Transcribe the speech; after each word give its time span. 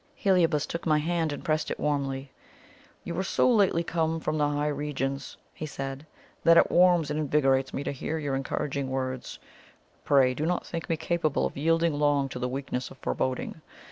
Heliobas 0.15 0.65
took 0.65 0.87
my 0.87 0.97
hand 0.97 1.31
and 1.31 1.45
pressed 1.45 1.69
it 1.69 1.79
warmly. 1.79 2.31
"You 3.03 3.15
are 3.19 3.23
so 3.23 3.47
lately 3.47 3.83
come 3.83 4.19
from 4.19 4.39
the 4.39 4.49
high 4.49 4.67
regions," 4.67 5.37
he 5.53 5.67
said, 5.67 6.07
"that 6.43 6.57
it 6.57 6.71
warms 6.71 7.11
and 7.11 7.19
invigorates 7.19 7.71
me 7.71 7.83
to 7.83 7.91
hear 7.91 8.17
your 8.17 8.35
encouraging 8.35 8.89
words. 8.89 9.37
Pray 10.03 10.33
do 10.33 10.47
not 10.47 10.65
think 10.65 10.89
me 10.89 10.97
capable 10.97 11.45
of 11.45 11.55
yielding 11.55 11.93
long 11.93 12.29
to 12.29 12.39
the 12.39 12.49
weakness 12.49 12.89
of 12.89 12.97
foreboding. 12.97 13.61